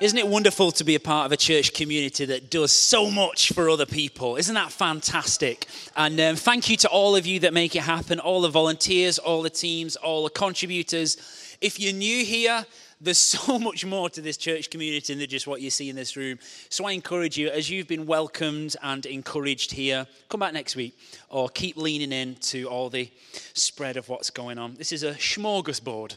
[0.00, 3.52] Isn't it wonderful to be a part of a church community that does so much
[3.52, 4.36] for other people?
[4.36, 5.66] Isn't that fantastic?
[5.96, 9.18] And um, thank you to all of you that make it happen, all the volunteers,
[9.18, 11.56] all the teams, all the contributors.
[11.60, 12.64] If you're new here,
[13.00, 16.16] there's so much more to this church community than just what you see in this
[16.16, 16.38] room.
[16.68, 20.96] So I encourage you, as you've been welcomed and encouraged here, come back next week
[21.28, 23.10] or keep leaning in to all the
[23.54, 24.74] spread of what's going on.
[24.74, 26.16] This is a smorgasbord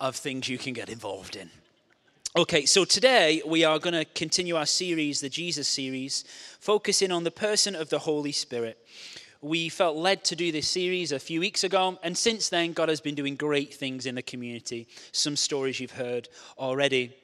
[0.00, 1.48] of things you can get involved in.
[2.36, 6.24] Okay, so today we are going to continue our series, the Jesus series,
[6.58, 8.76] focusing on the person of the Holy Spirit.
[9.40, 12.88] We felt led to do this series a few weeks ago, and since then, God
[12.88, 14.88] has been doing great things in the community.
[15.12, 17.14] Some stories you've heard already.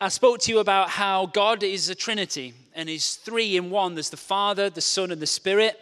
[0.00, 3.94] I spoke to you about how God is a Trinity and is three in one
[3.94, 5.78] there's the Father, the Son, and the Spirit.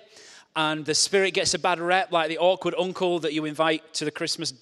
[0.54, 4.04] And the Spirit gets a bad rep, like the awkward uncle that you invite to
[4.04, 4.52] the Christmas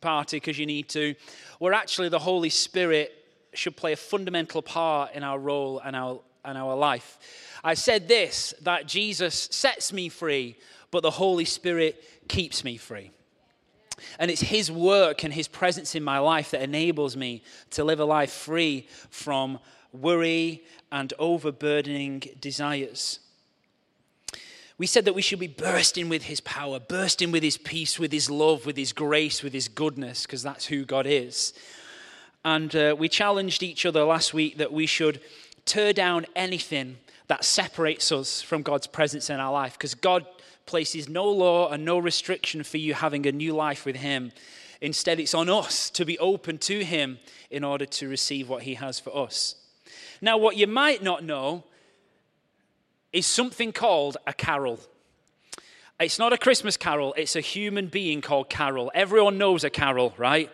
[0.00, 1.16] party because you need to.
[1.58, 3.22] Where actually the Holy Spirit
[3.58, 7.18] should play a fundamental part in our role and our, and our life.
[7.62, 10.56] I said this that Jesus sets me free,
[10.90, 13.10] but the Holy Spirit keeps me free.
[14.18, 18.00] And it's His work and His presence in my life that enables me to live
[18.00, 19.58] a life free from
[19.92, 23.20] worry and overburdening desires.
[24.76, 28.12] We said that we should be bursting with His power, bursting with His peace, with
[28.12, 31.52] His love, with His grace, with His goodness, because that's who God is.
[32.44, 35.20] And uh, we challenged each other last week that we should
[35.64, 40.26] tear down anything that separates us from God's presence in our life because God
[40.66, 44.32] places no law and no restriction for you having a new life with Him.
[44.80, 47.18] Instead, it's on us to be open to Him
[47.50, 49.56] in order to receive what He has for us.
[50.20, 51.64] Now, what you might not know
[53.12, 54.80] is something called a carol.
[56.00, 58.90] It's not a Christmas carol, it's a human being called Carol.
[58.94, 60.50] Everyone knows a carol, right?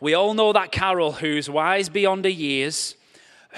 [0.00, 2.96] We all know that Carol who's wise beyond her years,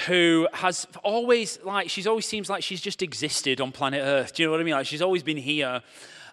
[0.06, 4.34] who has always, like, she's always seems like she's just existed on planet Earth.
[4.34, 4.74] Do you know what I mean?
[4.74, 5.82] Like, she's always been here.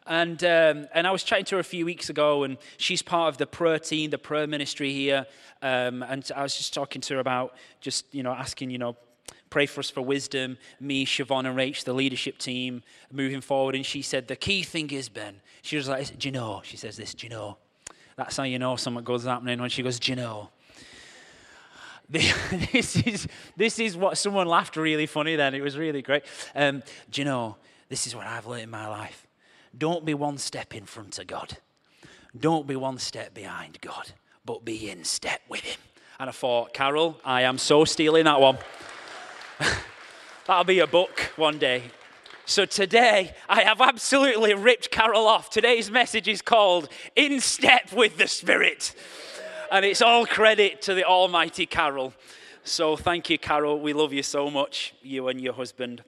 [0.05, 3.29] And, um, and I was chatting to her a few weeks ago, and she's part
[3.29, 5.25] of the prayer team, the prayer ministry here.
[5.61, 8.97] Um, and I was just talking to her about just, you know, asking, you know,
[9.49, 13.75] pray for us for wisdom, me, Siobhan, and Rach, the leadership team, moving forward.
[13.75, 16.61] And she said, the key thing is, Ben, she was like, do you know?
[16.65, 17.57] She says this, do you know?
[18.15, 20.49] That's how you know something good's happening when she goes, Do you know?
[22.09, 25.55] this is this is what someone laughed really funny then.
[25.55, 26.23] It was really great.
[26.53, 27.55] Um, do you know?
[27.89, 29.27] This is what I've learned in my life.
[29.75, 31.57] Don't be one step in front of God.
[32.37, 34.11] Don't be one step behind God,
[34.45, 35.79] but be in step with Him.
[36.19, 38.57] And I thought, Carol, I am so stealing that one.
[40.47, 41.83] That'll be a book one day.
[42.53, 45.49] So today, I have absolutely ripped Carol off.
[45.49, 48.93] Today's message is called In Step with the Spirit.
[49.71, 52.13] And it's all credit to the Almighty Carol.
[52.63, 53.79] So thank you, Carol.
[53.79, 56.03] We love you so much, you and your husband.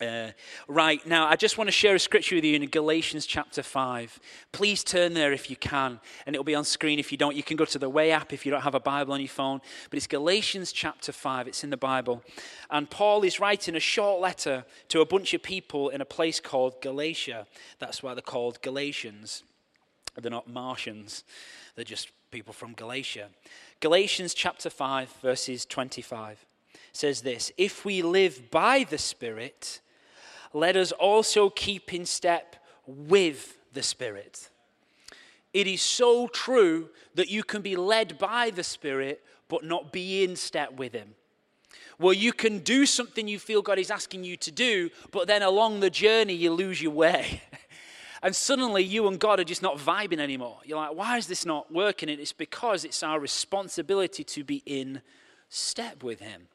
[0.00, 0.30] Uh,
[0.68, 4.20] right, now I just want to share a scripture with you in Galatians chapter 5.
[4.52, 7.34] Please turn there if you can, and it'll be on screen if you don't.
[7.34, 9.28] You can go to the Way app if you don't have a Bible on your
[9.28, 9.60] phone.
[9.90, 12.22] But it's Galatians chapter 5, it's in the Bible.
[12.70, 16.38] And Paul is writing a short letter to a bunch of people in a place
[16.38, 17.48] called Galatia.
[17.80, 19.42] That's why they're called Galatians.
[20.16, 21.24] They're not Martians,
[21.74, 23.28] they're just people from Galatia.
[23.80, 26.44] Galatians chapter 5, verses 25
[26.92, 29.80] says this If we live by the Spirit,
[30.52, 34.48] let us also keep in step with the Spirit.
[35.52, 40.24] It is so true that you can be led by the Spirit, but not be
[40.24, 41.14] in step with Him.
[41.98, 45.42] Well, you can do something you feel God is asking you to do, but then
[45.42, 47.42] along the journey, you lose your way.
[48.22, 50.58] and suddenly, you and God are just not vibing anymore.
[50.64, 52.08] You're like, why is this not working?
[52.08, 55.02] And it's because it's our responsibility to be in
[55.48, 56.46] step with Him.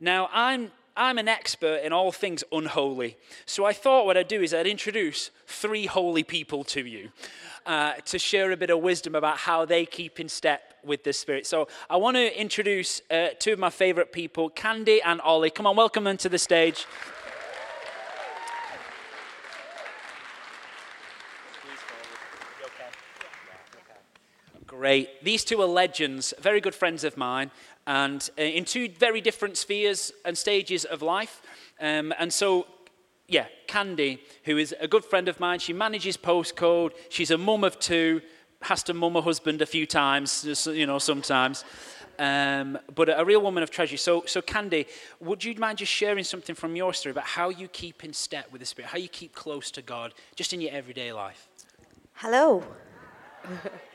[0.00, 3.16] Now, I'm I'm an expert in all things unholy.
[3.46, 7.10] So I thought what I'd do is I'd introduce three holy people to you
[7.66, 11.12] uh, to share a bit of wisdom about how they keep in step with the
[11.12, 11.46] Spirit.
[11.46, 15.50] So I want to introduce uh, two of my favorite people, Candy and Ollie.
[15.50, 16.84] Come on, welcome them to the stage.
[24.78, 25.24] Great.
[25.24, 27.50] These two are legends, very good friends of mine
[27.88, 31.42] and uh, in two very different spheres and stages of life.
[31.80, 32.64] Um, and so,
[33.26, 36.92] yeah, Candy, who is a good friend of mine, she manages postcode.
[37.08, 38.20] She's a mum of two,
[38.62, 41.64] has to mum her husband a few times, you know, sometimes.
[42.20, 43.96] Um, but a real woman of treasure.
[43.96, 44.86] So, so, Candy,
[45.18, 48.52] would you mind just sharing something from your story about how you keep in step
[48.52, 51.48] with the Spirit, how you keep close to God, just in your everyday life?
[52.12, 52.62] Hello.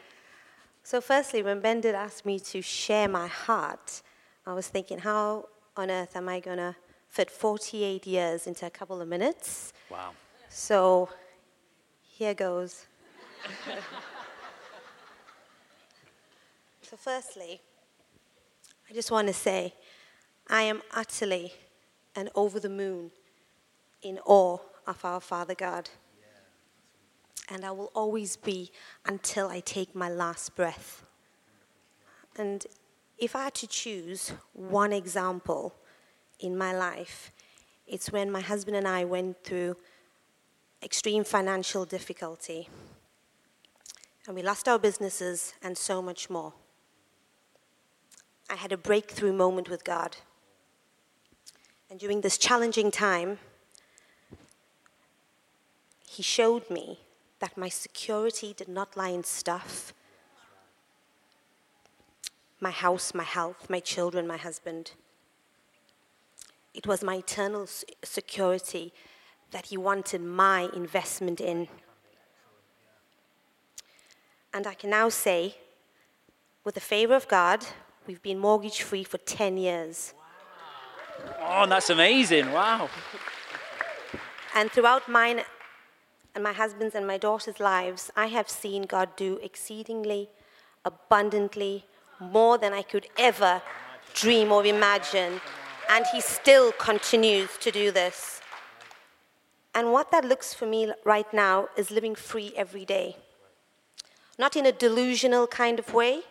[0.85, 4.01] So, firstly, when Ben did ask me to share my heart,
[4.45, 5.47] I was thinking, how
[5.77, 6.75] on earth am I going to
[7.07, 9.71] fit 48 years into a couple of minutes?
[9.89, 10.11] Wow.
[10.49, 11.09] So
[12.01, 12.85] here goes.
[16.81, 17.61] so, firstly,
[18.89, 19.73] I just want to say
[20.49, 21.53] I am utterly
[22.13, 23.11] and over the moon
[24.01, 25.89] in awe of our Father God.
[27.49, 28.71] And I will always be
[29.05, 31.03] until I take my last breath.
[32.37, 32.65] And
[33.17, 35.75] if I had to choose one example
[36.39, 37.31] in my life,
[37.85, 39.77] it's when my husband and I went through
[40.81, 42.69] extreme financial difficulty.
[44.25, 46.53] And we lost our businesses and so much more.
[48.49, 50.17] I had a breakthrough moment with God.
[51.89, 53.39] And during this challenging time,
[56.07, 56.99] He showed me
[57.43, 59.93] that my security did not lie in stuff
[62.61, 64.91] my house, my health, my children, my husband.
[66.73, 67.67] It was my eternal
[68.01, 68.93] security
[69.51, 71.67] that He wanted my investment in.
[74.53, 75.57] And I can now say,
[76.63, 77.65] with the favor of God,
[78.07, 80.13] we've been mortgage free for 10 years.
[81.41, 81.63] Wow.
[81.63, 82.53] Oh, that's amazing.
[82.53, 82.89] Wow.
[84.55, 85.41] And throughout mine
[86.35, 90.29] and my husband's and my daughter's lives, I have seen God do exceedingly,
[90.83, 91.85] abundantly,
[92.19, 93.61] more than I could ever
[94.13, 95.41] dream or imagine.
[95.89, 98.41] And He still continues to do this.
[99.75, 103.17] And what that looks for me right now is living free every day.
[104.37, 106.21] Not in a delusional kind of way,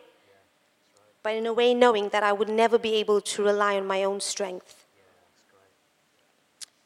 [1.23, 4.03] but in a way knowing that I would never be able to rely on my
[4.03, 4.85] own strength.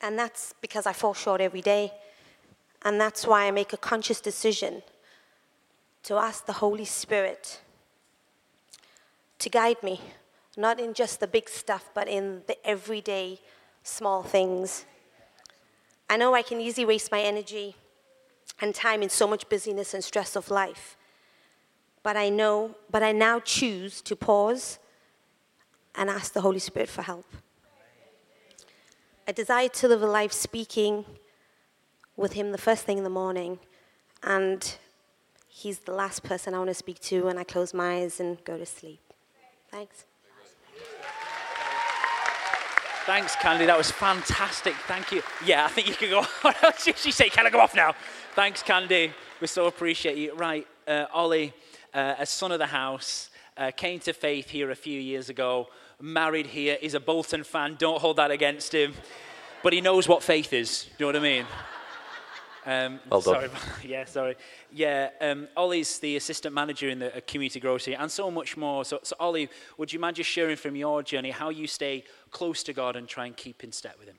[0.02, 1.92] And that's because I fall short every day.
[2.82, 4.82] And that's why I make a conscious decision
[6.04, 7.60] to ask the Holy Spirit
[9.38, 10.00] to guide me,
[10.56, 13.40] not in just the big stuff, but in the everyday
[13.82, 14.86] small things.
[16.08, 17.76] I know I can easily waste my energy
[18.60, 20.96] and time in so much busyness and stress of life.
[22.02, 24.78] But I know, but I now choose to pause
[25.94, 27.26] and ask the Holy Spirit for help.
[29.26, 31.04] I desire to live a life speaking
[32.16, 33.58] with Him the first thing in the morning,
[34.22, 34.76] and
[35.48, 38.44] He's the last person I want to speak to when I close my eyes and
[38.44, 39.00] go to sleep.
[39.70, 40.04] Thanks.
[43.06, 43.64] Thanks, Candy.
[43.64, 44.74] That was fantastic.
[44.86, 45.22] Thank you.
[45.46, 46.26] Yeah, I think you can go.
[46.96, 47.30] She say?
[47.30, 47.94] Can I go off now?
[48.34, 49.12] Thanks, Candy.
[49.40, 50.34] We so appreciate you.
[50.34, 51.54] Right, uh, Ollie,
[51.94, 55.68] uh, a son of the house, uh, came to faith here a few years ago,
[56.00, 57.76] married here, is a Bolton fan.
[57.78, 58.92] Don't hold that against him.
[59.62, 60.84] But he knows what faith is.
[60.98, 61.46] Do you know what I mean?
[62.66, 63.34] Um, well done.
[63.34, 63.50] Sorry,
[63.84, 64.36] yeah, sorry.
[64.72, 68.84] Yeah, um, Ollie's the assistant manager in the uh, community grocery and so much more.
[68.84, 69.48] So, so, Ollie,
[69.78, 72.02] would you mind just sharing from your journey how you stay
[72.32, 74.16] close to God and try and keep in step with Him?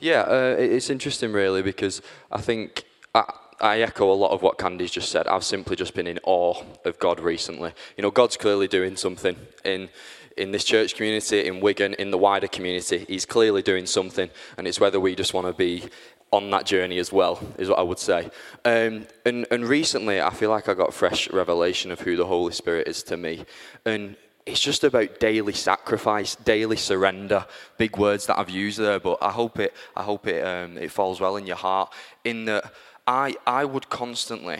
[0.00, 2.00] Yeah, uh, it's interesting, really, because
[2.30, 2.84] I think
[3.14, 5.28] I, I echo a lot of what Candy's just said.
[5.28, 7.72] I've simply just been in awe of God recently.
[7.98, 9.90] You know, God's clearly doing something in
[10.38, 13.04] in this church community, in Wigan, in the wider community.
[13.06, 15.84] He's clearly doing something, and it's whether we just want to be
[16.32, 18.30] on that journey as well, is what I would say.
[18.64, 22.52] Um, and, and recently, I feel like I got fresh revelation of who the Holy
[22.52, 23.44] Spirit is to me.
[23.84, 27.46] And it's just about daily sacrifice, daily surrender.
[27.76, 30.90] Big words that I've used there, but I hope it, I hope it, um, it
[30.90, 31.92] falls well in your heart.
[32.24, 32.72] In that,
[33.06, 34.58] I, I would constantly,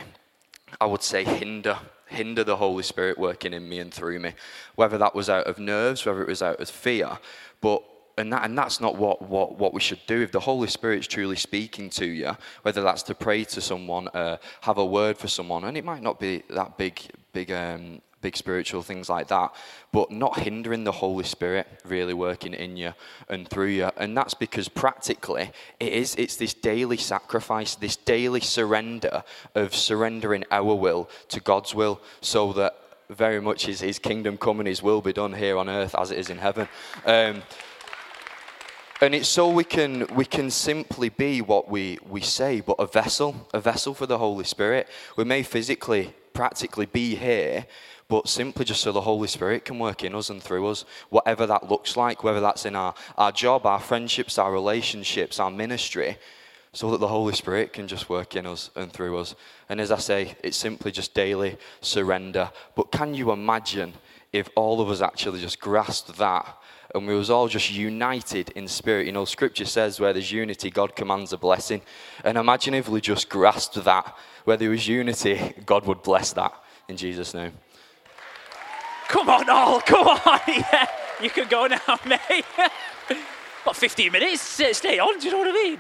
[0.80, 1.78] I would say, hinder
[2.12, 4.34] hinder the Holy Spirit working in me and through me,
[4.74, 7.18] whether that was out of nerves, whether it was out of fear.
[7.62, 7.82] But
[8.16, 10.22] and, that, and that's not what, what, what we should do.
[10.22, 14.36] If the Holy Spirit's truly speaking to you, whether that's to pray to someone, uh,
[14.62, 17.00] have a word for someone, and it might not be that big,
[17.32, 19.54] big, um, big spiritual things like that,
[19.90, 22.94] but not hindering the Holy Spirit really working in you
[23.28, 23.90] and through you.
[23.96, 25.50] And that's because practically
[25.80, 31.74] it is, it's this daily sacrifice, this daily surrender of surrendering our will to God's
[31.74, 32.76] will so that
[33.10, 36.10] very much his, his kingdom come and his will be done here on earth as
[36.10, 36.68] it is in heaven.
[37.04, 37.42] Um,
[39.02, 42.86] and it's so we can, we can simply be what we, we say, but a
[42.86, 44.86] vessel, a vessel for the Holy Spirit.
[45.16, 47.66] We may physically, practically be here,
[48.06, 51.48] but simply just so the Holy Spirit can work in us and through us, whatever
[51.48, 56.16] that looks like, whether that's in our, our job, our friendships, our relationships, our ministry,
[56.72, 59.34] so that the Holy Spirit can just work in us and through us.
[59.68, 62.52] And as I say, it's simply just daily surrender.
[62.76, 63.94] But can you imagine
[64.32, 66.61] if all of us actually just grasped that
[66.94, 69.06] and we was all just united in spirit.
[69.06, 71.82] You know, scripture says where there's unity, God commands a blessing.
[72.24, 76.52] And imagine if we just grasped that, where there was unity, God would bless that
[76.88, 77.52] in Jesus' name.
[79.08, 80.86] Come on, all, come on, yeah.
[81.20, 82.44] you can go now, mate.
[83.64, 84.42] What, 15 minutes?
[84.42, 85.78] Stay on, do you know what I mean?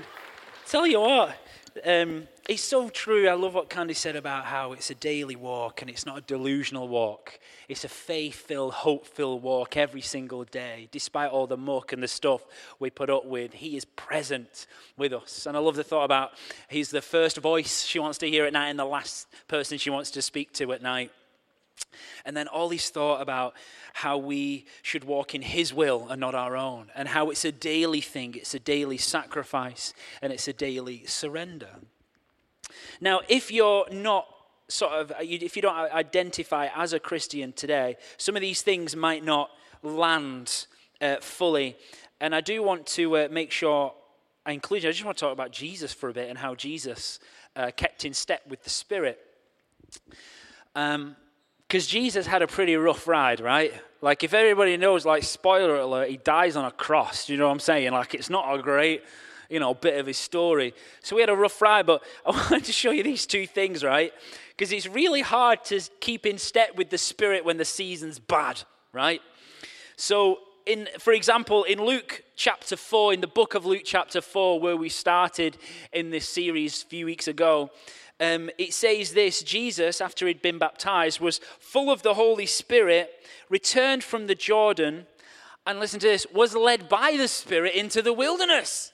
[0.66, 1.36] Tell you what,
[1.84, 3.28] um, it's so true.
[3.28, 6.20] I love what Candy said about how it's a daily walk and it's not a
[6.20, 7.38] delusional walk.
[7.68, 10.88] It's a faith filled, hope filled walk every single day.
[10.90, 12.44] Despite all the muck and the stuff
[12.78, 15.46] we put up with, He is present with us.
[15.46, 16.32] And I love the thought about
[16.68, 19.90] He's the first voice she wants to hear at night and the last person she
[19.90, 21.10] wants to speak to at night.
[22.24, 23.54] And then Ollie's thought about
[23.94, 27.52] how we should walk in His will and not our own, and how it's a
[27.52, 31.70] daily thing, it's a daily sacrifice, and it's a daily surrender.
[33.00, 34.26] Now, if you're not
[34.68, 39.24] sort of, if you don't identify as a Christian today, some of these things might
[39.24, 39.50] not
[39.82, 40.66] land
[41.00, 41.76] uh, fully.
[42.20, 43.92] And I do want to uh, make sure
[44.46, 44.86] I include.
[44.86, 47.18] I just want to talk about Jesus for a bit and how Jesus
[47.56, 49.18] uh, kept in step with the Spirit.
[50.74, 51.16] Um,
[51.72, 53.72] because Jesus had a pretty rough ride, right?
[54.02, 57.30] Like, if everybody knows, like, spoiler alert, he dies on a cross.
[57.30, 57.92] You know what I'm saying?
[57.92, 59.02] Like, it's not a great,
[59.48, 60.74] you know, bit of his story.
[61.00, 63.82] So we had a rough ride, but I wanted to show you these two things,
[63.82, 64.12] right?
[64.50, 68.62] Because it's really hard to keep in step with the Spirit when the season's bad,
[68.92, 69.22] right?
[69.96, 74.60] So, in, for example, in Luke chapter 4, in the book of Luke chapter 4,
[74.60, 75.56] where we started
[75.90, 77.70] in this series a few weeks ago,
[78.22, 83.10] um, it says this Jesus, after he'd been baptized, was full of the Holy Spirit,
[83.48, 85.06] returned from the Jordan,
[85.66, 88.92] and listen to this, was led by the Spirit into the wilderness.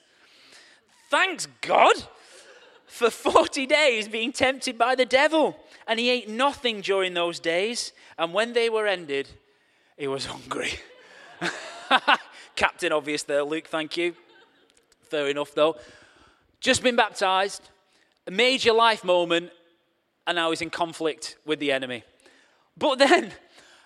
[1.11, 1.95] Thanks God
[2.85, 5.55] for 40 days being tempted by the devil.
[5.87, 7.93] And he ate nothing during those days.
[8.17, 9.29] And when they were ended,
[9.97, 10.73] he was hungry.
[12.55, 14.15] Captain obvious there, Luke, thank you.
[15.09, 15.77] Fair enough, though.
[16.59, 17.69] Just been baptized,
[18.29, 19.49] a major life moment,
[20.27, 22.03] and now he's in conflict with the enemy.
[22.77, 23.31] But then,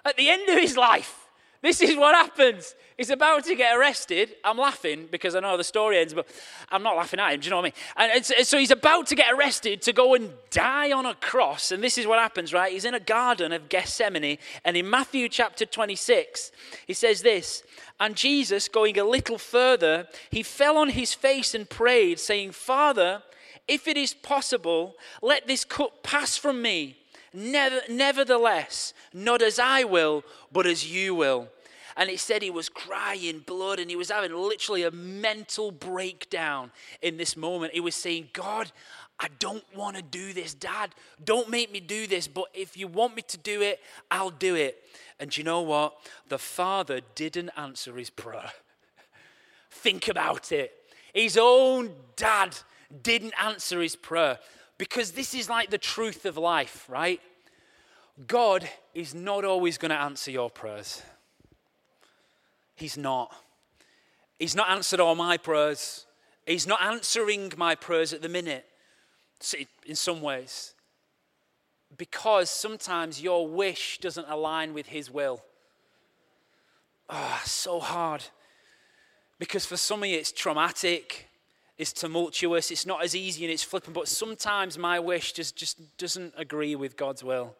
[0.04, 1.30] at the end of his life,
[1.62, 2.76] this is what happens.
[2.98, 4.36] He's about to get arrested.
[4.44, 6.28] I'm laughing because I know the story ends, but
[6.70, 7.40] I'm not laughing at him.
[7.40, 8.16] Do you know what I mean?
[8.16, 11.72] And so he's about to get arrested to go and die on a cross.
[11.72, 12.74] And this is what happens, right?
[12.74, 14.40] He's in a garden of Gethsemane.
[14.66, 16.52] And in Matthew chapter 26,
[16.86, 17.64] he says this
[17.98, 23.24] And Jesus, going a little further, he fell on his face and prayed, saying, Father,
[23.68, 26.98] if it is possible, let this cup pass from me.
[27.34, 31.50] Never, nevertheless, not as I will, but as you will.
[31.96, 36.72] And it said he was crying blood and he was having literally a mental breakdown
[37.02, 37.74] in this moment.
[37.74, 38.72] He was saying, God,
[39.20, 40.90] I don't want to do this, Dad.
[41.24, 43.80] Don't make me do this, but if you want me to do it,
[44.10, 44.84] I'll do it.
[45.20, 45.96] And you know what?
[46.30, 48.52] The father didn't answer his prayer.
[49.72, 50.74] Think about it.
[51.14, 52.58] His own dad
[53.02, 54.40] didn't answer his prayer
[54.78, 57.22] because this is like the truth of life, right?
[58.28, 61.02] God is not always going to answer your prayers.
[62.76, 63.34] He's not.
[64.40, 66.06] He's not answered all my prayers.
[66.46, 68.66] He's not answering my prayers at the minute,
[69.86, 70.74] in some ways.
[71.98, 75.44] Because sometimes your wish doesn't align with His will.
[77.10, 78.24] Oh, so hard.
[79.40, 81.30] Because for some of you, it's traumatic
[81.78, 85.98] is tumultuous, it's not as easy and it's flippant, but sometimes my wish just, just
[85.98, 87.56] doesn't agree with God's will.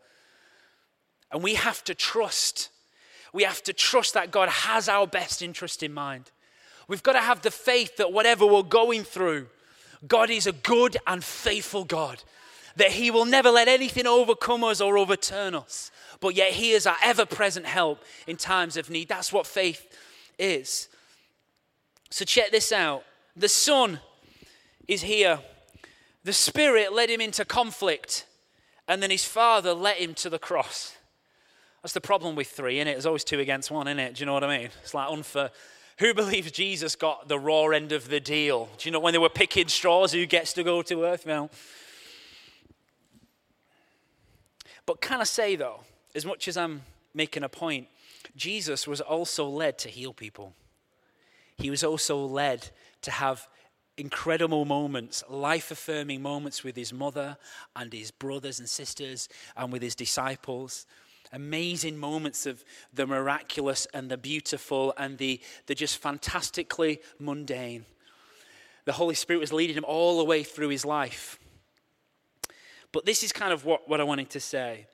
[1.32, 2.70] And we have to trust.
[3.34, 6.30] We have to trust that God has our best interest in mind.
[6.88, 9.48] We've got to have the faith that whatever we're going through,
[10.08, 12.22] God is a good and faithful God.
[12.76, 15.92] That He will never let anything overcome us or overturn us.
[16.20, 19.10] But yet He is our ever present help in times of need.
[19.10, 19.88] That's what faith
[20.38, 20.88] is.
[22.10, 23.04] So check this out.
[23.36, 24.00] The Son
[24.88, 25.40] is here.
[26.24, 28.26] The Spirit led him into conflict,
[28.88, 30.96] and then his Father led him to the cross.
[31.82, 32.94] That's the problem with three, isn't it?
[32.94, 34.16] There's always two against one, innit?
[34.16, 34.70] Do you know what I mean?
[34.84, 35.52] It's like unfair.
[36.00, 38.70] Who believes Jesus got the raw end of the deal?
[38.78, 41.26] Do you know when they were picking straws, who gets to go to earth?
[41.26, 41.52] Well,
[44.86, 45.82] but can I say, though,
[46.16, 46.82] as much as I'm
[47.14, 47.88] making a point,
[48.36, 50.54] Jesus was also led to heal people.
[51.58, 52.70] He was also led
[53.04, 53.48] to have
[53.98, 57.38] incredible moments, life affirming moments with his mother
[57.76, 60.86] and his brothers and sisters and with his disciples.
[61.32, 67.86] Amazing moments of the miraculous and the beautiful and the, the just fantastically mundane.
[68.86, 71.40] The Holy Spirit was leading him all the way through his life.
[72.92, 74.88] But this is kind of what, what I wanted to say.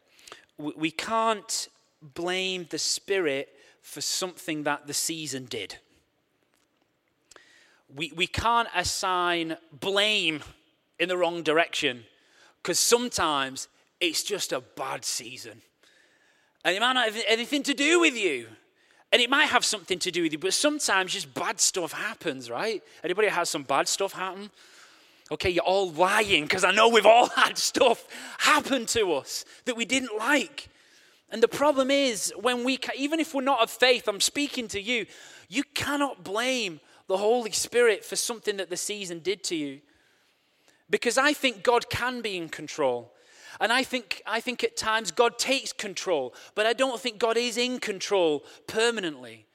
[0.58, 1.68] We, we can't
[2.02, 3.50] blame the Spirit
[3.82, 5.78] for something that the season did
[7.96, 10.42] we, we can't assign blame
[11.00, 12.04] in the wrong direction
[12.62, 13.68] because sometimes
[14.00, 15.62] it's just a bad season.
[16.64, 18.48] And it might not have anything to do with you.
[19.12, 22.50] And it might have something to do with you, but sometimes just bad stuff happens,
[22.50, 22.84] right?
[23.04, 24.52] Anybody has some bad stuff happen?
[25.32, 28.06] Okay, you're all lying because I know we've all had stuff
[28.38, 30.70] happen to us that we didn't like.
[31.32, 34.82] And the problem is, when we, even if we're not of faith, I'm speaking to
[34.82, 35.06] you,
[35.48, 39.82] you cannot blame the Holy Spirit for something that the season did to you.
[40.92, 43.12] Because I think God can be in control.
[43.60, 47.36] And I think, I think at times God takes control, but I don't think God
[47.36, 49.48] is in control permanently.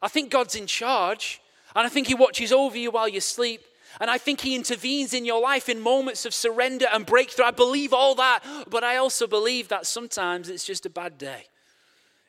[0.00, 1.42] I think God's in charge,
[1.76, 3.60] and I think He watches over you while you sleep.
[4.00, 7.44] And I think He intervenes in your life in moments of surrender and breakthrough.
[7.44, 11.44] I believe all that, but I also believe that sometimes it's just a bad day.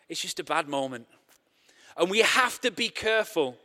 [0.09, 1.07] It's just a bad moment.
[1.97, 3.57] And we have to be careful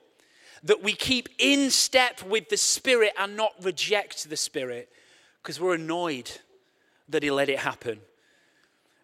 [0.62, 4.88] that we keep in step with the Spirit and not reject the Spirit
[5.42, 6.30] because we're annoyed
[7.08, 8.00] that He let it happen.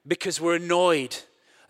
[0.06, 1.16] Because we're annoyed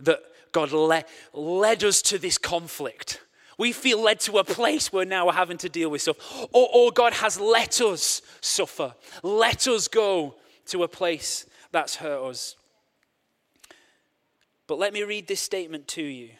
[0.00, 0.20] that
[0.52, 3.20] God le- led us to this conflict.
[3.58, 6.16] We feel led to a place where now we're having to deal with stuff.
[6.52, 10.34] Or, or God has let us suffer, let us go
[10.66, 12.56] to a place that's hurt us.
[14.66, 16.30] But let me read this statement to you.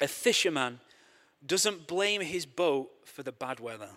[0.00, 0.80] A fisherman
[1.44, 3.88] doesn't blame his boat for the bad weather.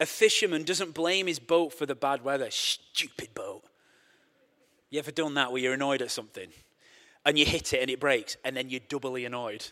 [0.00, 2.50] A fisherman doesn't blame his boat for the bad weather.
[2.50, 3.62] Stupid boat.
[4.90, 6.48] You ever done that where you're annoyed at something
[7.24, 9.64] and you hit it and it breaks and then you're doubly annoyed?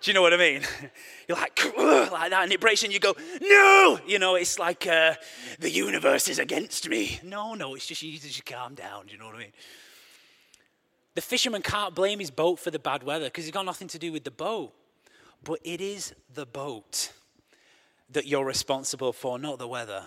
[0.00, 0.60] Do you know what I mean?
[1.28, 3.98] You're like, like that, and it breaks, and you go, no!
[4.06, 5.14] You know, it's like uh,
[5.60, 7.20] the universe is against me.
[7.22, 9.06] No, no, it's just you just calm down.
[9.06, 9.52] Do you know what I mean?
[11.14, 13.98] The fisherman can't blame his boat for the bad weather because it's got nothing to
[13.98, 14.72] do with the boat.
[15.42, 17.12] But it is the boat
[18.10, 20.06] that you're responsible for, not the weather.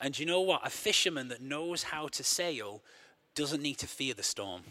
[0.00, 0.66] And you know what?
[0.66, 2.82] A fisherman that knows how to sail
[3.34, 4.62] doesn't need to fear the storm.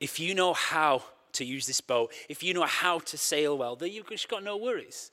[0.00, 3.76] If you know how to use this boat, if you know how to sail well,
[3.76, 5.10] then you've just got no worries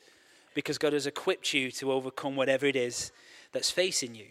[0.54, 3.12] because God has equipped you to overcome whatever it is
[3.52, 4.28] that's facing you.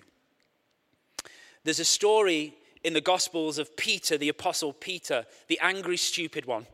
[1.65, 6.67] There's a story in the Gospels of Peter, the Apostle Peter, the angry, stupid one,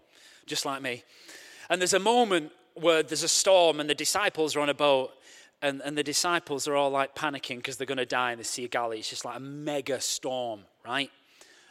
[0.46, 1.02] just like me.
[1.68, 5.12] And there's a moment where there's a storm and the disciples are on a boat
[5.62, 8.44] and, and the disciples are all like panicking because they're going to die in the
[8.44, 8.98] Sea of Galilee.
[8.98, 11.10] It's just like a mega storm, right?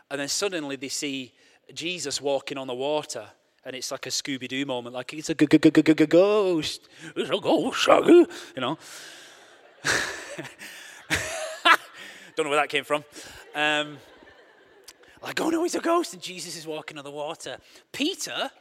[0.09, 1.33] And then suddenly they see
[1.73, 3.25] Jesus walking on the water.
[3.63, 6.87] And it's like a Scooby Doo moment, like it's a ghost.
[7.15, 8.77] It's a ghost, you know.
[12.35, 13.03] Don't know where that came from.
[13.55, 13.97] Um,
[15.21, 17.57] like, oh no, he's a ghost, and Jesus is walking on the water.
[17.91, 18.51] Peter,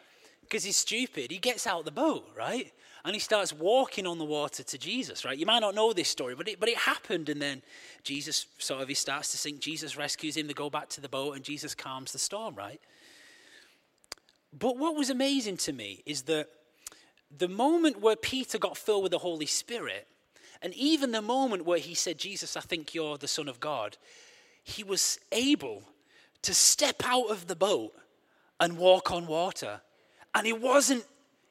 [0.43, 2.73] because he's stupid, he gets out the boat, right?
[3.05, 5.37] And he starts walking on the water to Jesus, right?
[5.37, 7.29] You might not know this story, but it, but it happened.
[7.29, 7.61] And then
[8.03, 9.61] Jesus sort of, he starts to sink.
[9.61, 10.47] Jesus rescues him.
[10.47, 12.81] They go back to the boat, and Jesus calms the storm, right?
[14.59, 16.49] But what was amazing to me is that
[17.37, 20.07] the moment where Peter got filled with the Holy Spirit,
[20.63, 23.99] and even the moment where he said, Jesus, I think you're the Son of God,
[24.63, 25.83] he was able
[26.45, 27.93] to step out of the boat
[28.61, 29.81] and walk on water.
[30.35, 31.05] And he wasn't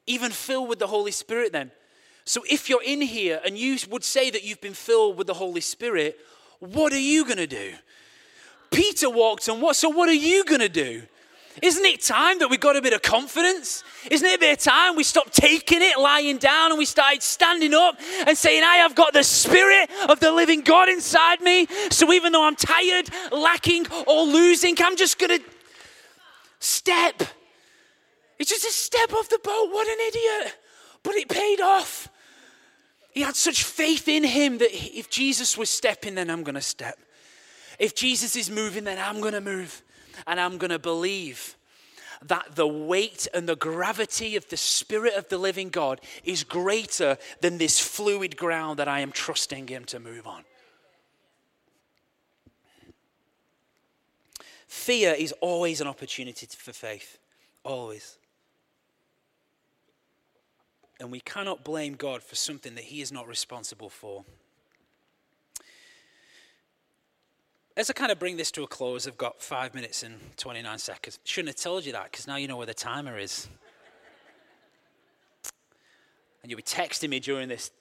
[0.08, 1.72] even filled with the Holy Spirit then.
[2.26, 5.34] So if you're in here and you would say that you've been filled with the
[5.34, 6.18] Holy Spirit,
[6.60, 7.74] what are you going to do?
[8.72, 9.76] Peter walked on what?
[9.76, 11.04] So what are you going to do?
[11.62, 13.84] Isn't it time that we got a bit of confidence?
[14.10, 17.22] Isn't it a bit of time we stopped taking it, lying down, and we started
[17.22, 21.68] standing up and saying, I have got the Spirit of the living God inside me.
[21.92, 25.46] So even though I'm tired, lacking, or losing, I'm just going to
[26.60, 27.22] step.
[28.40, 29.70] It's just a step off the boat.
[29.72, 30.58] What an idiot.
[31.04, 32.10] But it paid off.
[33.12, 36.62] He had such faith in him that if Jesus was stepping, then I'm going to
[36.62, 36.98] step.
[37.78, 39.84] If Jesus is moving, then I'm going to move
[40.28, 41.56] and I'm going to believe
[42.28, 47.18] that the weight and the gravity of the Spirit of the living God is greater
[47.42, 50.44] than this fluid ground that I am trusting Him to move on.
[54.68, 57.20] Fear is always an opportunity for faith,
[57.64, 58.18] always.
[61.00, 64.24] And we cannot blame God for something that He is not responsible for.
[67.76, 70.78] As I kind of bring this to a close, I've got five minutes and 29
[70.78, 71.20] seconds.
[71.24, 73.48] Shouldn't have told you that because now you know where the timer is.
[76.42, 77.72] And you'll be texting me during this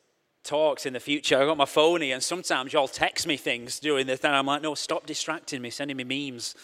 [0.44, 1.40] talks in the future.
[1.40, 4.46] I got my phone here, and sometimes y'all text me things during this, and I'm
[4.46, 6.54] like, no, stop distracting me, sending me memes.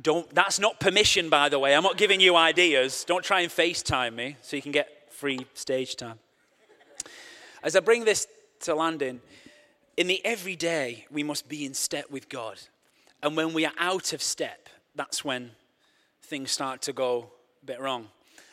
[0.00, 0.32] Don't.
[0.34, 1.74] That's not permission, by the way.
[1.74, 3.04] I'm not giving you ideas.
[3.04, 6.18] Don't try and FaceTime me so you can get free stage time.
[7.62, 8.26] As I bring this
[8.60, 9.20] to landing,
[10.02, 12.58] in the everyday, we must be in step with God.
[13.22, 15.52] And when we are out of step, that's when
[16.22, 17.30] things start to go
[17.62, 18.08] a bit wrong.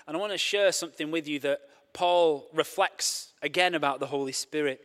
[0.08, 4.32] And I want to share something with you that Paul reflects again about the Holy
[4.32, 4.80] Spirit.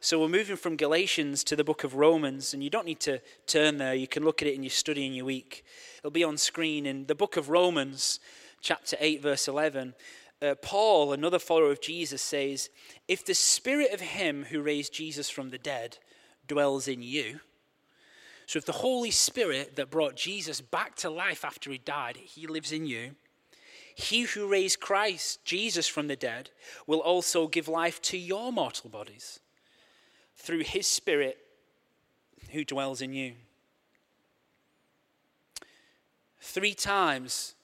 [0.00, 3.20] So we're moving from Galatians to the book of Romans, and you don't need to
[3.46, 3.94] turn there.
[3.94, 5.64] You can look at it in your study in your week.
[5.98, 8.18] It'll be on screen in the book of Romans,
[8.60, 9.94] chapter 8, verse 11.
[10.42, 12.70] Uh, Paul, another follower of Jesus, says,
[13.08, 15.98] If the spirit of him who raised Jesus from the dead
[16.46, 17.40] dwells in you,
[18.46, 22.46] so if the Holy Spirit that brought Jesus back to life after he died, he
[22.46, 23.12] lives in you,
[23.94, 26.50] he who raised Christ, Jesus, from the dead,
[26.86, 29.40] will also give life to your mortal bodies
[30.36, 31.38] through his Spirit
[32.50, 33.34] who dwells in you.
[36.40, 37.54] Three times,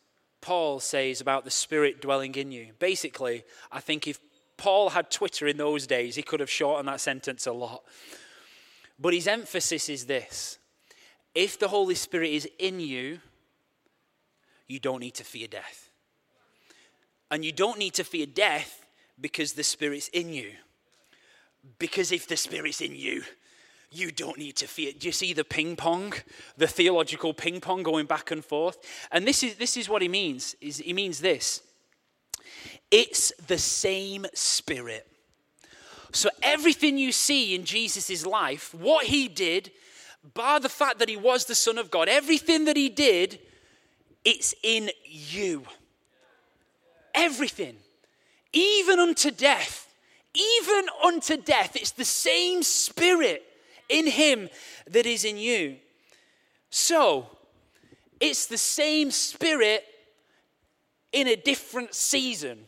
[0.46, 2.68] Paul says about the Spirit dwelling in you.
[2.78, 4.20] Basically, I think if
[4.56, 7.82] Paul had Twitter in those days, he could have shortened that sentence a lot.
[8.96, 10.59] But his emphasis is this
[11.35, 13.18] if the Holy Spirit is in you,
[14.68, 15.90] you don't need to fear death.
[17.28, 18.87] And you don't need to fear death
[19.20, 20.52] because the Spirit's in you.
[21.80, 23.24] Because if the Spirit's in you,
[23.90, 24.92] you don't need to fear.
[24.99, 26.12] Do you see the ping pong,
[26.57, 28.79] the theological ping pong going back and forth?
[29.11, 30.55] And this is, this is what he means.
[30.61, 31.62] Is he means this.
[32.90, 35.07] It's the same Spirit.
[36.12, 39.70] So everything you see in Jesus' life, what he did,
[40.35, 43.38] bar the fact that he was the Son of God, everything that he did,
[44.25, 45.64] it's in you.
[47.14, 47.77] Everything.
[48.53, 49.87] Even unto death
[50.37, 51.77] even unto death.
[51.77, 53.42] It's the same spirit
[53.88, 54.49] in him
[54.88, 55.77] that is in you.
[56.70, 57.27] So,
[58.20, 59.85] it's the same spirit
[61.12, 62.59] in a different season.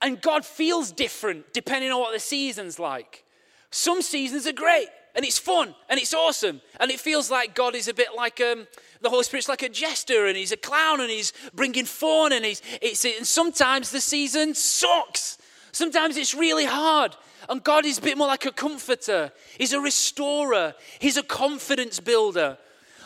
[0.00, 3.24] And God feels different depending on what the season's like.
[3.70, 7.74] Some seasons are great and it's fun and it's awesome and it feels like God
[7.74, 8.66] is a bit like um,
[9.00, 12.44] the Holy Spirit's like a jester and he's a clown and he's bringing fun and
[12.44, 15.38] he's it's and sometimes the season sucks
[15.72, 17.16] Sometimes it's really hard.
[17.48, 22.00] And God is a bit more like a comforter, He's a restorer, He's a confidence
[22.00, 22.58] builder.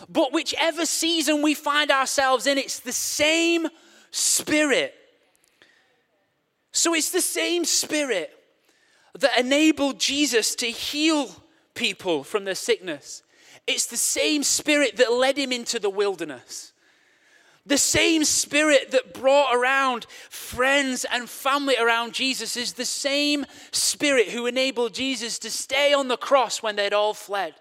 [0.09, 3.68] But whichever season we find ourselves in, it's the same
[4.11, 4.94] Spirit.
[6.72, 8.31] So it's the same Spirit
[9.18, 11.31] that enabled Jesus to heal
[11.74, 13.22] people from their sickness.
[13.66, 16.71] It's the same Spirit that led him into the wilderness.
[17.64, 24.31] The same spirit that brought around friends and family around Jesus is the same spirit
[24.31, 27.55] who enabled Jesus to stay on the cross when they'd all fled.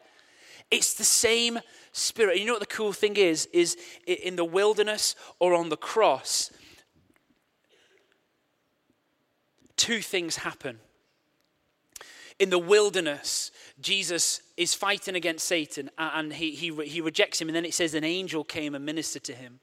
[0.71, 1.59] It's the same
[1.91, 2.39] spirit.
[2.39, 3.47] You know what the cool thing is?
[3.53, 6.49] Is in the wilderness or on the cross,
[9.75, 10.79] two things happen.
[12.39, 17.49] In the wilderness, Jesus is fighting against Satan and he, he, he rejects him.
[17.49, 19.59] And then it says an angel came and ministered to him.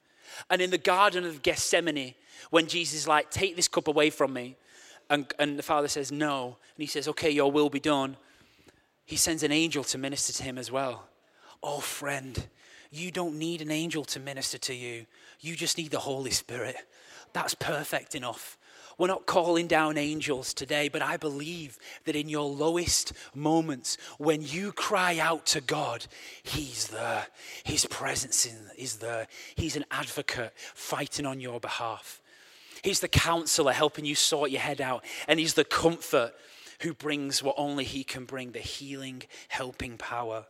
[0.50, 2.14] And in the Garden of Gethsemane,
[2.50, 4.56] when Jesus is like, Take this cup away from me,
[5.10, 6.56] and, and the Father says, No.
[6.76, 8.16] And he says, Okay, your will be done.
[9.04, 11.06] He sends an angel to minister to him as well.
[11.62, 12.46] Oh, friend,
[12.90, 15.06] you don't need an angel to minister to you.
[15.40, 16.76] You just need the Holy Spirit.
[17.32, 18.57] That's perfect enough.
[18.98, 24.42] We're not calling down angels today, but I believe that in your lowest moments, when
[24.42, 26.06] you cry out to God,
[26.42, 27.28] He's there.
[27.62, 29.28] His presence is there.
[29.54, 32.20] He's an advocate fighting on your behalf.
[32.82, 36.34] He's the counselor helping you sort your head out, and He's the comfort
[36.80, 40.46] who brings what only He can bring the healing, helping power.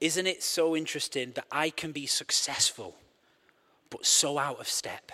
[0.00, 2.94] Isn't it so interesting that I can be successful?
[3.90, 5.12] But so out of step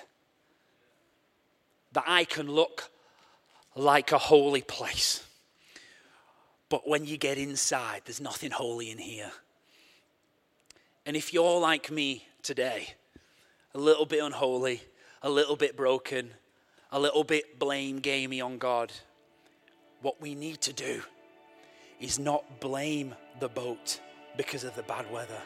[1.93, 2.91] that I can look
[3.75, 5.25] like a holy place.
[6.69, 9.31] But when you get inside, there's nothing holy in here.
[11.07, 12.95] And if you're like me today,
[13.75, 14.83] a little bit unholy,
[15.23, 16.31] a little bit broken,
[16.91, 18.93] a little bit blame gamey on God,
[20.03, 21.03] what we need to do
[22.01, 24.01] is not blame the boat
[24.37, 25.41] because of the bad weather.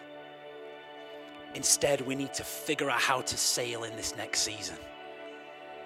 [1.59, 4.77] Instead, we need to figure out how to sail in this next season.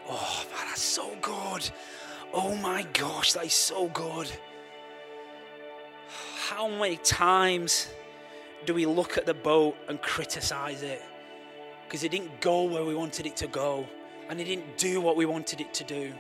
[0.07, 1.71] Oh, man, that's so good.
[2.35, 4.31] Oh my gosh, that is so good.
[6.47, 7.89] How many times
[8.67, 11.01] do we look at the boat and criticize it?
[11.87, 13.87] Because it didn't go where we wanted it to go,
[14.29, 16.13] and it didn't do what we wanted it to do.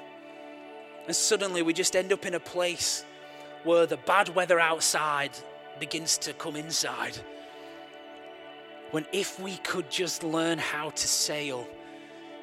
[1.06, 3.04] And suddenly we just end up in a place
[3.64, 5.32] where the bad weather outside
[5.78, 7.18] begins to come inside
[8.92, 11.66] when if we could just learn how to sail,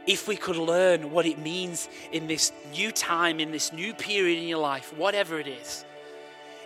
[0.06, 4.40] if we could learn what it means in this new time, in this new period
[4.40, 5.86] in your life, whatever it is,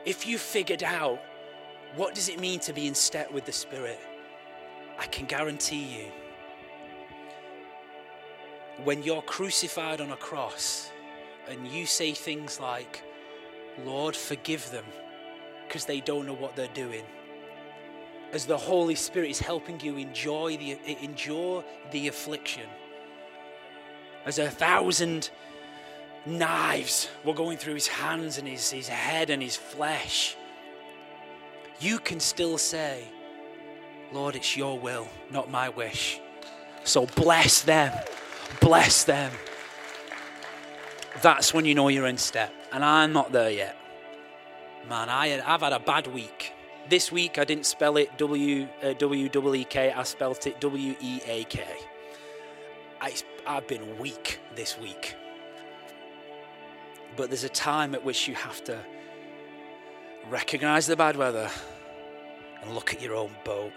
[0.06, 1.22] if you figured out
[1.96, 4.00] what does it mean to be in step with the Spirit,
[4.98, 6.06] I can guarantee you
[8.84, 10.92] when you're crucified on a cross
[11.50, 13.04] and you say things like,
[13.86, 14.86] Lord, forgive them
[15.68, 17.04] because they don't know what they're doing.
[18.34, 22.64] As the Holy Spirit is helping you enjoy the, endure the affliction.
[24.26, 25.30] As a thousand
[26.26, 30.36] knives were going through his hands and his, his head and his flesh,
[31.80, 33.04] you can still say,
[34.12, 36.20] Lord, it's your will, not my wish.
[36.86, 37.94] So bless them.
[38.60, 39.32] Bless them.
[41.22, 42.52] That's when you know you're in step.
[42.72, 43.78] And I'm not there yet.
[44.90, 46.53] Man, I, I've had a bad week.
[46.90, 49.92] This week I didn't spell it W uh, W E K.
[49.92, 51.64] I spelled it W E A K.
[53.46, 55.16] I've been weak this week.
[57.16, 58.80] But there's a time at which you have to
[60.30, 61.50] recognize the bad weather
[62.62, 63.74] and look at your own boat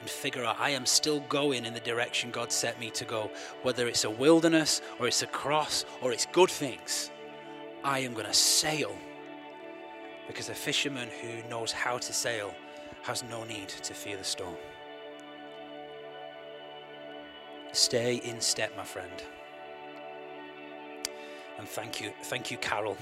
[0.00, 3.30] and figure out I am still going in the direction God set me to go.
[3.62, 7.10] Whether it's a wilderness or it's a cross or it's good things,
[7.84, 8.96] I am going to sail.
[10.30, 12.54] Because a fisherman who knows how to sail
[13.02, 14.54] has no need to fear the storm.
[17.72, 19.24] Stay in step, my friend.
[21.58, 22.96] And thank you, thank you, Carol,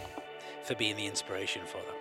[0.62, 1.96] for being the inspiration for that.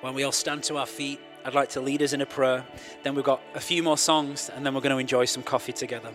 [0.00, 2.66] When we all stand to our feet, I'd like to lead us in a prayer.
[3.04, 5.72] Then we've got a few more songs, and then we're going to enjoy some coffee
[5.72, 6.10] together.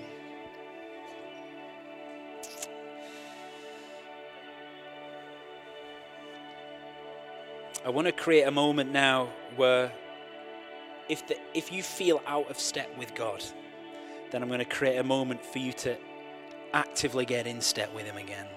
[7.85, 9.91] I want to create a moment now where
[11.07, 13.43] if, the, if you feel out of step with God,
[14.31, 15.95] then I'm going to create a moment for you to
[16.73, 18.47] actively get in step with Him again.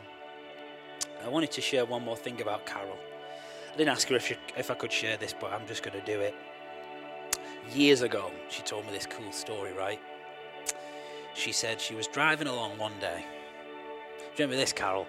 [1.22, 2.96] I wanted to share one more thing about Carol.
[3.72, 6.00] I didn't ask her if, she, if I could share this, but I'm just going
[6.00, 6.34] to do it
[7.74, 10.00] years ago, she told me this cool story, right?
[11.34, 13.24] She said she was driving along one day.
[14.18, 15.06] Do you remember this, Carol?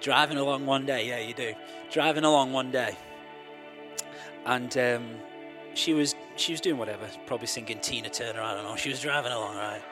[0.00, 1.54] Driving along one day, yeah, you do.
[1.90, 2.96] Driving along one day,
[4.46, 5.16] and um,
[5.74, 8.40] she was she was doing whatever, probably singing Tina Turner.
[8.40, 8.76] I don't know.
[8.76, 9.82] She was driving along, right?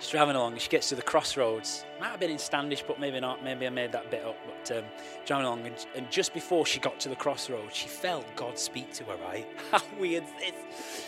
[0.00, 0.56] She's driving along.
[0.56, 1.84] She gets to the crossroads.
[2.00, 3.44] Might have been in Standish, but maybe not.
[3.44, 4.36] Maybe I made that bit up.
[4.46, 4.84] But um,
[5.26, 8.92] driving along, and, and just before she got to the crossroads, she felt God speak
[8.94, 9.16] to her.
[9.16, 9.46] Right?
[9.70, 11.06] How weird is this!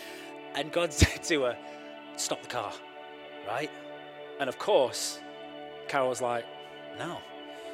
[0.55, 1.57] And God said to her,
[2.15, 2.71] Stop the car,
[3.47, 3.71] right?
[4.39, 5.19] And of course,
[5.87, 6.45] Carol was like,
[6.99, 7.17] No.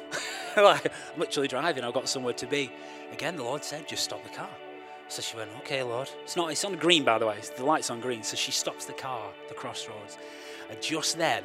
[0.56, 2.72] like, I'm literally driving, I've got somewhere to be.
[3.12, 4.50] Again, the Lord said, Just stop the car.
[5.10, 6.08] So she went, Okay, Lord.
[6.22, 7.36] It's not, it's on green, by the way.
[7.56, 8.22] The light's on green.
[8.22, 10.16] So she stops the car, the crossroads.
[10.70, 11.44] And just then,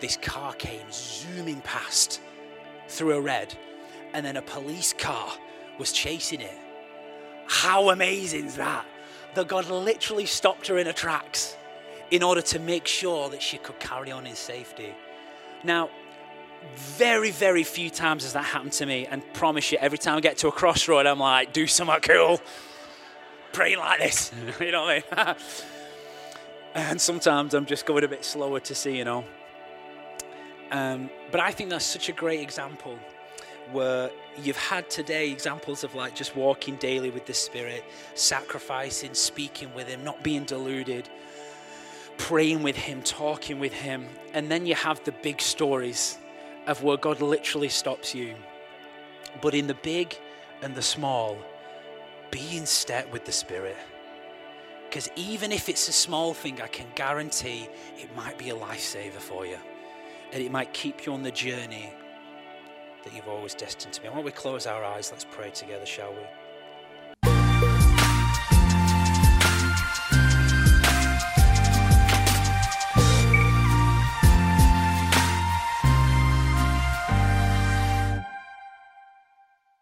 [0.00, 2.20] this car came zooming past
[2.88, 3.54] through a red.
[4.14, 5.32] And then a police car
[5.78, 6.56] was chasing it.
[7.46, 8.86] How amazing is that?
[9.34, 11.56] that God literally stopped her in her tracks
[12.10, 14.94] in order to make sure that she could carry on in safety.
[15.64, 15.90] Now,
[16.76, 20.20] very, very few times has that happened to me, and promise you, every time I
[20.20, 22.40] get to a crossroad, I'm like, do something cool.
[23.52, 24.32] Praying like this.
[24.60, 25.36] you know what I mean?
[26.74, 29.24] and sometimes I'm just going a bit slower to see, you know.
[30.70, 32.98] Um, but I think that's such a great example
[33.70, 34.10] where
[34.42, 37.84] you've had today examples of like just walking daily with the Spirit,
[38.14, 41.08] sacrificing, speaking with Him, not being deluded,
[42.16, 44.06] praying with Him, talking with Him.
[44.32, 46.18] And then you have the big stories
[46.66, 48.34] of where God literally stops you.
[49.40, 50.16] But in the big
[50.62, 51.36] and the small,
[52.32, 53.76] be in step with the Spirit.
[54.88, 59.20] Because even if it's a small thing, I can guarantee it might be a lifesaver
[59.20, 59.58] for you.
[60.32, 61.92] And it might keep you on the journey
[63.04, 64.08] that you've always destined to be.
[64.08, 65.10] Why don't we close our eyes?
[65.12, 66.41] Let's pray together, shall we?